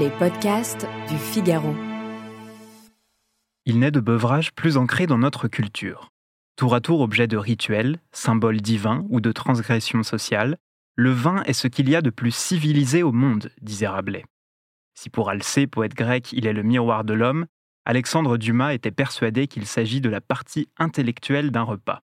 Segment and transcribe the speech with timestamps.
[0.00, 1.74] Les podcasts du Figaro.
[3.66, 6.08] Il naît de beuvrage plus ancré dans notre culture.
[6.56, 10.56] Tour à tour objet de rituels, symbole divin ou de transgression sociale,
[10.94, 14.24] le vin est ce qu'il y a de plus civilisé au monde, disait Rabelais.
[14.94, 17.44] Si pour Alcée, poète grec, il est le miroir de l'homme,
[17.84, 22.00] Alexandre Dumas était persuadé qu'il s'agit de la partie intellectuelle d'un repas.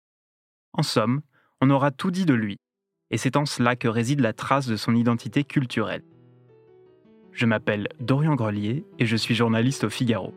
[0.73, 1.21] En somme,
[1.61, 2.57] on aura tout dit de lui,
[3.11, 6.03] et c'est en cela que réside la trace de son identité culturelle.
[7.37, 10.33] Je m'appelle Dorian Grelier et je suis journaliste au Figaro.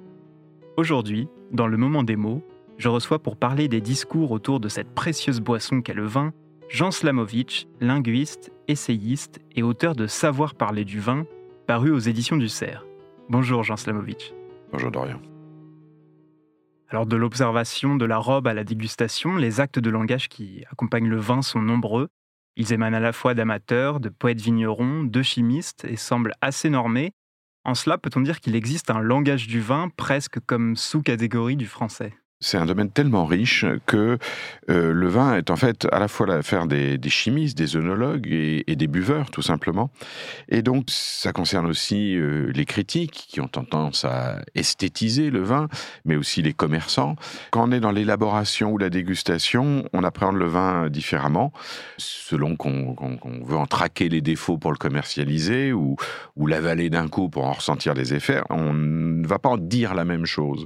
[0.77, 2.45] Aujourd'hui, dans le moment des mots,
[2.77, 6.35] je reçois pour parler des discours autour de cette précieuse boisson qu'est le vin,
[6.69, 11.25] Jean Slamovitch, linguiste, essayiste et auteur de Savoir parler du vin,
[11.67, 12.85] paru aux éditions du Cerf.
[13.31, 14.35] Bonjour Jean Slamovitch.
[14.71, 15.23] Bonjour Dorian.
[16.91, 21.09] Alors de l'observation de la robe à la dégustation, les actes de langage qui accompagnent
[21.09, 22.11] le vin sont nombreux.
[22.61, 27.13] Ils émanent à la fois d'amateurs, de poètes vignerons, de chimistes et semblent assez normés.
[27.65, 32.13] En cela, peut-on dire qu'il existe un langage du vin presque comme sous-catégorie du français?
[32.41, 34.19] C'est un domaine tellement riche que
[34.71, 38.77] euh, le vin est en fait à la fois l'affaire des, chimistes, des œnologues et,
[38.77, 39.91] des buveurs, tout simplement.
[40.49, 45.69] Et donc, ça concerne aussi euh, les critiques qui ont tendance à esthétiser le vin,
[46.07, 47.17] mais aussi les commerçants.
[47.51, 51.53] Quand on est dans l'élaboration ou la dégustation, on appréhende le vin différemment,
[51.99, 52.97] selon qu'on
[53.45, 55.97] veut en traquer les défauts pour le commercialiser ou,
[56.37, 58.41] ou l'avaler d'un coup pour en ressentir les effets.
[58.49, 60.65] On ne va pas en dire la même chose.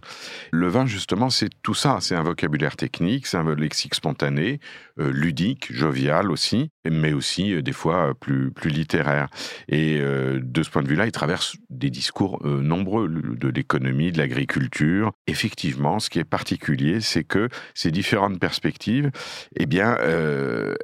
[0.52, 4.60] Le vin, justement, c'est tout ça, c'est un vocabulaire technique, c'est un lexique spontané,
[5.00, 9.28] euh, ludique, jovial aussi, mais aussi euh, des fois euh, plus, plus littéraire.
[9.68, 15.12] Et de ce point de vue-là, il traverse des discours nombreux de l'économie, de l'agriculture.
[15.26, 19.10] Effectivement, ce qui est particulier, c'est que ces différentes perspectives,
[19.56, 19.96] eh bien,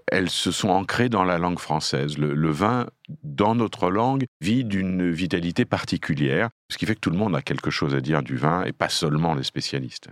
[0.06, 2.16] elles se sont ancrées dans la langue française.
[2.16, 2.86] le vin
[3.22, 7.42] dans notre langue, vit d'une vitalité particulière, ce qui fait que tout le monde a
[7.42, 10.08] quelque chose à dire du vin et pas seulement les spécialistes.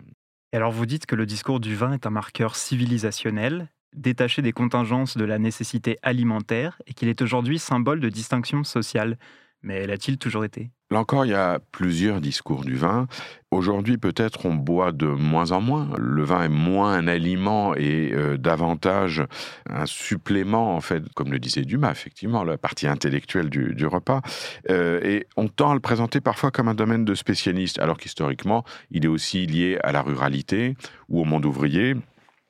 [0.53, 5.17] Alors vous dites que le discours du vin est un marqueur civilisationnel, détaché des contingences
[5.17, 9.19] de la nécessité alimentaire, et qu'il est aujourd'hui symbole de distinction sociale.
[9.63, 10.71] Mais l'a-t-il toujours été?
[10.91, 13.09] Là encore, il y a plusieurs discours du vin.
[13.51, 15.91] Aujourd'hui, peut-être, on boit de moins en moins.
[15.99, 19.23] Le vin est moins un aliment et euh, davantage
[19.69, 24.23] un supplément, en fait, comme le disait Dumas, effectivement, la partie intellectuelle du, repas.
[24.71, 28.65] Euh, et on tend à le présenter parfois comme un domaine de spécialiste, alors qu'historiquement,
[28.91, 30.75] il est aussi lié à la ruralité
[31.11, 31.97] ou au monde ouvrier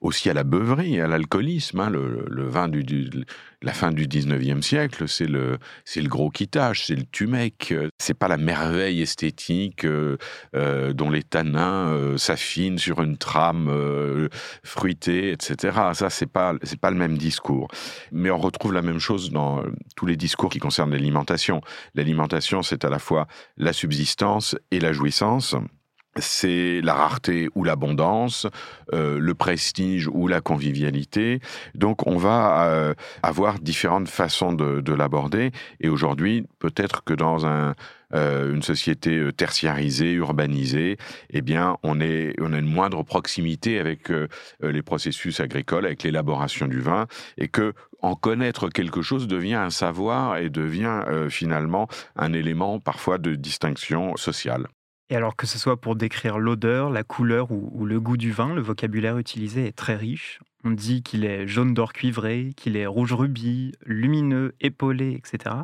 [0.00, 1.80] aussi à la beuverie, à l'alcoolisme.
[1.80, 3.10] Hein, le, vin du,
[3.62, 5.58] la fin du 19e siècle, c'est le,
[6.08, 7.74] gros quittage, c'est le tumec.
[7.98, 10.16] C'est pas la merveille esthétique euh,
[10.54, 14.28] euh, dont les tanins euh, s'affinent sur une trame
[14.62, 15.76] fruitée, etc.
[15.94, 17.68] Ça, c'est pas, pas le même discours.
[18.12, 19.62] Mais on retrouve la même chose dans
[19.96, 21.60] tous les discours qui concernent l'alimentation.
[21.94, 23.26] L'alimentation, c'est à la fois
[23.56, 25.56] la subsistance et la jouissance
[26.20, 28.46] c'est la rareté ou l'abondance,
[28.94, 31.40] euh, le prestige ou la convivialité.
[31.74, 35.52] Donc on va euh, avoir différentes façons de, l'aborder.
[35.80, 37.74] Et aujourd'hui, peut-être que dans un,
[38.14, 40.96] euh, une société tertiarisée, urbanisée,
[41.30, 44.10] eh bien, on, est, on a une moindre proximité avec
[44.60, 47.06] les processus agricoles, avec l'élaboration du vin,
[47.36, 53.18] et que en connaître quelque chose devient un savoir et devient finalement un élément parfois
[53.18, 54.68] de distinction sociale.
[55.10, 58.54] Et alors que ce soit pour décrire l'odeur, la couleur ou, le goût du vin,
[58.54, 60.40] le vocabulaire utilisé est très riche.
[60.64, 65.54] On dit qu'il est jaune d'or cuivré, qu'il est rouge rubis, lumineux, épaulé, etc.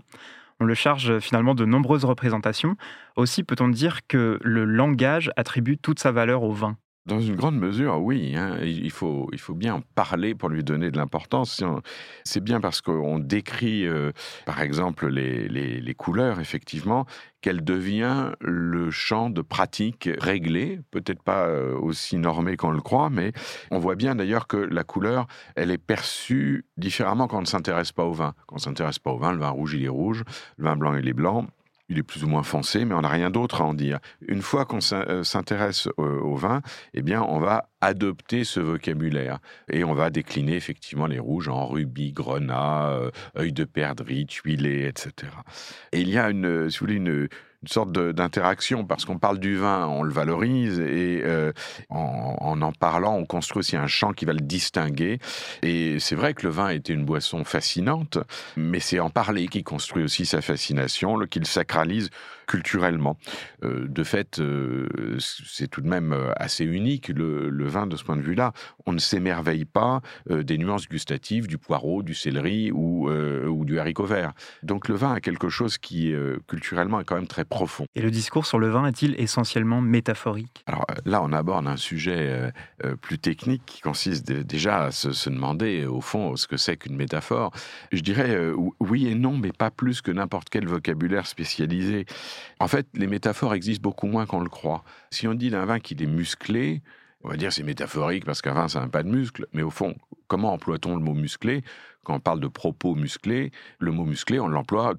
[0.60, 2.76] On le charge finalement de nombreuses représentations.
[3.16, 6.78] Aussi peut-on dire que le langage attribue toute sa valeur au vin.
[7.06, 8.34] Dans une grande mesure, oui.
[8.34, 8.56] Hein.
[8.62, 11.62] Il, faut, il faut bien en parler pour lui donner de l'importance.
[12.24, 14.10] C'est bien parce qu'on décrit, euh,
[14.46, 17.04] par exemple, les, les, couleurs, effectivement,
[17.42, 23.10] qu'elle devient le champ de pratique réglé, peut-être pas euh, aussi normé qu'on le croit,
[23.10, 23.32] mais
[23.70, 25.26] on voit bien d'ailleurs que la couleur,
[25.56, 28.32] elle est perçue différemment quand on ne s'intéresse pas au vin.
[28.46, 30.24] Quand on ne s'intéresse pas au vin, le vin rouge, il est rouge,
[30.56, 31.46] le vin blanc, il est blanc
[31.88, 33.98] il est plus ou moins foncé, mais on n'a rien d'autre à en dire.
[34.26, 36.62] Une fois qu'on euh, s'intéresse au, vin,
[36.94, 39.38] eh bien, on va adopter ce vocabulaire
[39.70, 44.86] et on va décliner effectivement les rouges en rubis, grenat, euh, œil de perdrix, tuilé,
[44.86, 45.32] etc.
[45.92, 47.28] Et il y a une, une,
[47.66, 51.50] sorte d'interaction parce qu'on parle du vin, on le valorise et euh,
[51.88, 55.18] en, en, parlant, on construit aussi un champ qui va le distinguer.
[55.62, 58.18] Et c'est vrai que le vin était une boisson fascinante,
[58.58, 62.10] mais c'est en parler qui construit aussi sa fascination, le, qui le sacralise
[62.46, 63.16] culturellement.
[63.62, 64.42] Euh, de fait,
[65.18, 68.52] c'est tout de même assez unique le, vin de ce point de vue-là.
[68.86, 70.00] On ne s'émerveille pas
[70.30, 74.32] des nuances gustatives du poireau, du céleri ou, ou du haricot vert.
[74.62, 76.14] Donc le vin a quelque chose qui
[76.48, 77.86] culturellement est quand même très profond.
[77.94, 80.62] Et le discours sur le vin est-il essentiellement métaphorique?
[80.66, 82.50] Alors euh, là, on aborde un sujet euh,
[82.84, 86.96] euh, plus technique qui consiste déjà à se, demander, au fond, ce que c'est qu'une
[86.96, 87.52] métaphore.
[87.92, 88.38] Je dirais
[88.80, 92.06] oui et non, mais pas plus que n'importe quel vocabulaire spécialisé.
[92.60, 94.84] En fait, les métaphores existent beaucoup moins qu'on le croit.
[95.10, 96.82] Si on dit d'un vin qu'il est musclé,
[97.24, 99.46] on va dire c'est métaphorique parce vin, ça n'a pas de muscle.
[99.52, 99.94] Mais au fond,
[100.28, 101.64] comment emploie-t-on le mot musclé?
[102.04, 104.94] Quand on parle de propos musclés, le mot musclé, on l'emploie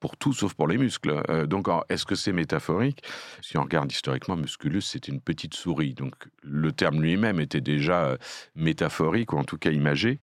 [0.00, 1.22] pour tout sauf pour les muscles.
[1.28, 3.02] Euh, donc, est-ce que c'est métaphorique?
[3.42, 5.94] Si on regarde historiquement, musculus, c'était une petite souris.
[5.94, 8.16] Donc, le terme lui-même était déjà euh,
[8.54, 10.20] métaphorique, ou en tout cas imagé.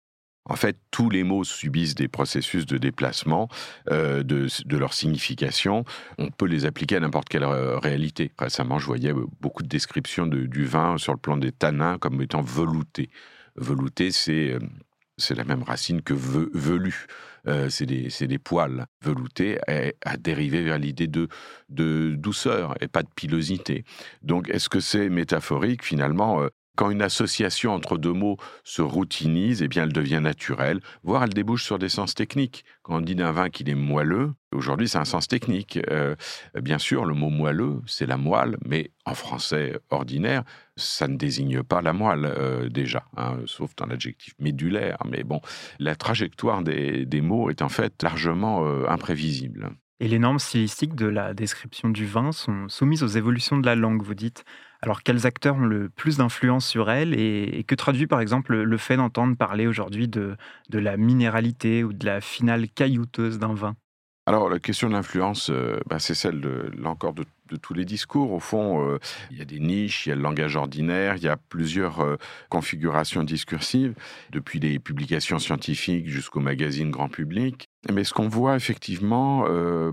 [0.45, 3.49] En fait, tous les mots subissent des processus de déplacement
[3.91, 5.85] euh, de, leur signification.
[6.19, 8.33] On peut les appliquer à n'importe quelle réalité.
[8.39, 12.43] Récemment, je voyais beaucoup de descriptions du vin sur le plan des tanins comme étant
[12.43, 13.09] velouté.
[13.57, 14.59] Velouté, c'est
[15.31, 17.07] la même racine que velu.
[17.49, 19.59] Euh, c'est des, poils veloutés
[20.05, 21.29] à, dériver vers l'idée de,
[21.69, 23.85] de douceur et pas de pilosité.
[24.23, 29.63] Donc, est-ce que c'est métaphorique finalement euh, quand une association entre deux mots se routinise,
[29.63, 32.65] eh bien, elle devient naturelle, voire elle débouche sur des sens techniques.
[32.83, 35.79] Quand on dit d'un vin qu'il est moelleux, aujourd'hui, c'est un sens technique.
[35.91, 36.15] Euh,
[36.61, 40.45] bien sûr, le mot moelleux, c'est la moelle, mais en français ordinaire,
[40.77, 44.97] ça ne désigne pas la moelle euh, déjà, hein, sauf dans l'adjectif médulaire.
[45.05, 45.41] Mais bon,
[45.79, 49.71] la trajectoire des, mots est en fait largement euh, imprévisible.
[50.01, 53.77] Et les normes stylistiques de la description du vin sont soumises aux évolutions de la
[53.77, 54.45] langue, vous dites.
[54.85, 58.77] Alors, quels acteurs ont le plus d'influence sur elle et, que traduit par exemple le
[58.77, 60.37] fait d'entendre parler aujourd'hui de,
[60.71, 63.77] de la minéralité ou de la finale caillouteuse d'un vin?
[64.27, 67.25] Alors, la question de l'influence, euh, bah, c'est celle, de, là encore, de,
[67.61, 68.33] tous les discours.
[68.33, 68.99] Au fond, euh,
[69.31, 72.01] il y a des niches, il y a le langage ordinaire, il y a plusieurs
[72.01, 72.17] euh,
[72.49, 73.95] configurations discursives,
[74.31, 77.67] depuis les publications scientifiques jusqu'au magazine grand public.
[77.93, 79.45] Mais ce qu'on voit effectivement,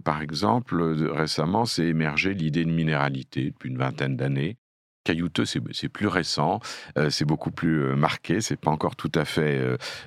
[0.05, 0.79] par exemple,
[1.11, 4.57] récemment, c'est émerger l'idée de minéralité depuis une vingtaine d'années
[5.09, 6.59] caillouteux, c'est plus récent,
[6.97, 9.59] euh, c'est beaucoup plus euh, marqué, c'est pas encore tout à fait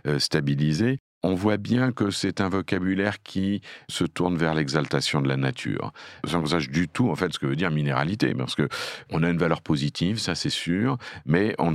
[0.06, 0.98] euh, stabilisé.
[1.24, 5.92] On voit bien que c'est un vocabulaire qui se tourne vers l'exaltation de la nature,
[6.24, 8.68] sans qu'on sache du tout en fait ce que veut dire minéralité, parce que
[9.10, 11.74] on a une valeur positive, ça c'est sûr, mais on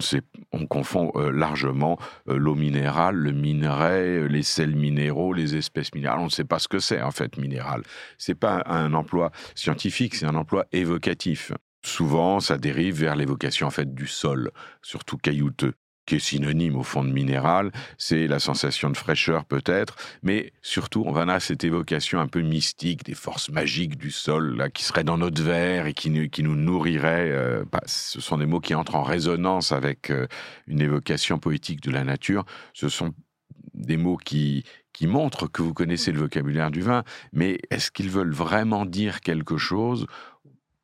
[0.51, 6.19] on confond largement l'eau minérale, le minerai, les sels minéraux, les espèces minérales.
[6.19, 7.83] On ne sait pas ce que c'est en fait minéral.
[8.17, 11.53] C'est pas un emploi scientifique, c'est un emploi évocatif.
[11.87, 14.51] Souvent, ça dérive vers l'évocation en fait du sol,
[14.81, 15.73] surtout caillouteux
[16.05, 21.03] qui est synonyme au fond de minéral, c'est la sensation de fraîcheur peut-être, mais surtout
[21.05, 24.83] on va à cette évocation un peu mystique des forces magiques du sol là, qui
[24.83, 27.31] seraient dans notre verre et qui, nous nourriraient.
[27.31, 30.27] Euh, bah, ce sont des mots qui entrent en résonance avec euh,
[30.67, 32.45] une évocation poétique de la nature.
[32.73, 33.13] Ce sont
[33.73, 34.63] des mots qui
[35.01, 37.03] montrent que vous connaissez le vocabulaire du vin,
[37.33, 40.05] mais est-ce qu'ils veulent vraiment dire quelque chose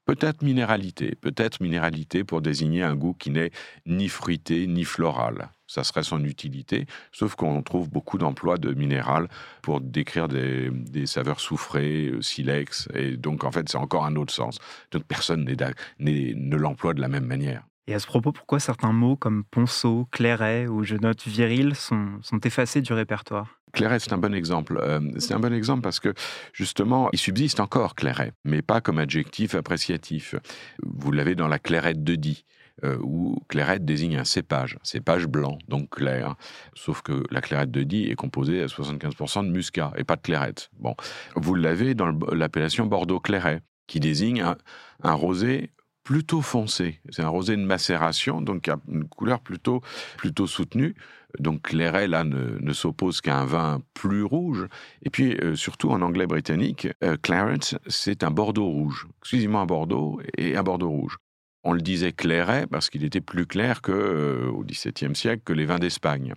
[0.05, 3.51] Peut-être minéralité, peut-être minéralité pour désigner un goût qui n'est
[3.85, 5.49] ni fruité ni floral.
[5.65, 9.29] Ça serait son utilité, sauf qu'on trouve beaucoup d'emplois de minéral
[9.61, 10.71] pour décrire des,
[11.05, 14.59] saveurs soufrées, euh, silex, et donc en fait c'est encore un autre sens.
[14.91, 17.63] Donc personne ne l'emploie de la même manière.
[17.87, 22.19] Et à ce propos, pourquoi certains mots comme ponceau, clairet ou je note viril sont,
[22.21, 23.59] sont effacés du répertoire?
[23.73, 24.79] Clairet, c'est un bon exemple.
[24.81, 26.13] Euh, c'est un bon exemple parce que,
[26.53, 30.35] justement, il subsiste encore Clairet, mais pas comme adjectif appréciatif.
[30.83, 32.45] Vous l'avez dans la clairette de Die.
[32.83, 36.35] Euh, où clairette désigne un cépage, cépage blanc, donc clair.
[36.73, 40.21] Sauf que la clairette de Die est composée à 75% de muscat et pas de
[40.21, 40.71] clairette.
[40.79, 40.95] Bon,
[41.35, 44.57] vous l'avez dans l'appellation Bordeaux clairet, qui désigne un,
[45.03, 45.69] un rosé
[46.03, 46.99] plutôt foncé.
[47.09, 49.81] C'est un rosé de macération, donc a une couleur plutôt,
[50.17, 50.95] plutôt soutenue.
[51.39, 54.67] Donc Clairet, là, ne, s'oppose qu'à un vin plus rouge.
[55.01, 59.07] Et puis, euh, surtout en anglais britannique, euh, Claret, c'est un Bordeaux rouge.
[59.21, 61.17] Exclusivement un Bordeaux et un Bordeaux rouge.
[61.63, 65.53] On le disait Clairet parce qu'il était plus clair que, euh, au XVIIe siècle que
[65.53, 66.33] les vins d'Espagne.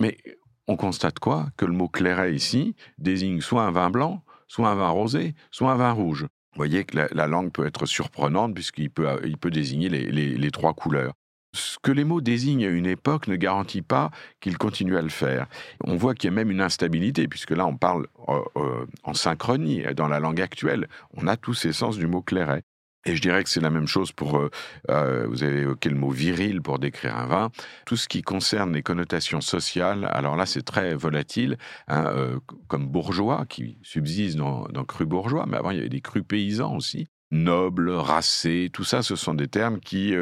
[0.00, 0.18] Mais
[0.66, 1.48] on constate quoi?
[1.56, 5.72] Que le mot Clairet ici désigne soit un vin blanc, soit un vin rosé, soit
[5.72, 6.26] un vin rouge.
[6.56, 10.72] Vous voyez que la, langue peut être surprenante puisqu'il peut, il peut désigner les, trois
[10.72, 11.12] couleurs.
[11.54, 14.10] Ce que les mots désignent à une époque ne garantit pas
[14.40, 15.48] qu'ils continuent à le faire.
[15.84, 19.12] On voit qu'il y a même une instabilité, puisque là on parle euh, euh, en
[19.12, 20.88] synchronie dans la langue actuelle.
[21.14, 22.62] On a tous ces sens du mot clairet.
[23.06, 24.50] Et je dirais que c'est la même chose pour, euh,
[24.90, 27.50] euh, vous avez évoqué le mot viril pour décrire un vin.
[27.86, 32.88] Tout ce qui concerne les connotations sociales, alors là c'est très volatile, hein, euh, comme
[32.88, 36.74] bourgeois, qui subsiste dans, dans cru bourgeois, mais avant il y avait des crus paysans
[36.74, 37.06] aussi.
[37.30, 40.14] Nobles, racés, tout ça, ce sont des termes qui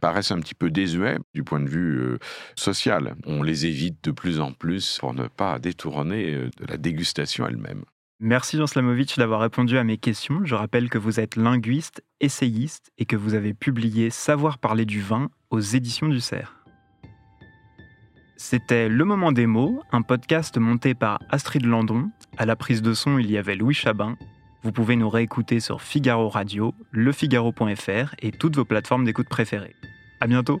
[0.00, 2.18] paraissent un petit peu désuets du point de vue
[2.54, 3.16] social.
[3.26, 7.82] On les évite de plus en plus pour ne pas détourner de la dégustation elle-même.
[8.24, 10.42] Merci Jean Slamovic d'avoir répondu à mes questions.
[10.44, 15.00] Je rappelle que vous êtes linguiste, essayiste et que vous avez publié Savoir parler du
[15.00, 16.54] vin aux éditions du Cerf.
[18.36, 22.10] C'était Le Moment des mots, un podcast monté par Astrid Landon.
[22.38, 24.16] À la prise de son, il y avait Louis Chabin.
[24.62, 29.74] Vous pouvez nous réécouter sur Figaro Radio, lefigaro.fr et toutes vos plateformes d'écoute préférées.
[30.20, 30.60] À bientôt!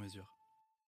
[0.00, 0.26] mesure.